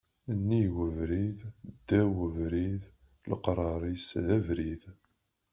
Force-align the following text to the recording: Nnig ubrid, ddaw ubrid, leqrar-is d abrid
Nnig 0.37 0.71
ubrid, 0.85 1.39
ddaw 1.79 2.11
ubrid, 2.27 2.81
leqrar-is 3.29 4.07
d 4.25 4.27
abrid 4.37 4.83